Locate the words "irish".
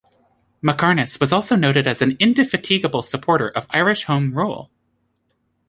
3.69-4.05